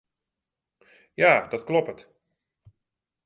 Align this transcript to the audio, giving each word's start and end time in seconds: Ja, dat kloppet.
Ja, 1.13 1.47
dat 1.47 1.63
kloppet. 1.63 2.09